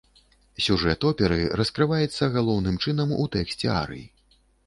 Сюжэт 0.67 1.05
оперы 1.09 1.37
раскрываецца 1.61 2.31
галоўным 2.37 2.81
чынам 2.85 3.09
у 3.21 3.29
тэксце 3.35 3.67
арый. 3.83 4.05